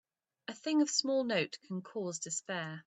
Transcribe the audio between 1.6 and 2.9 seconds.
can cause despair.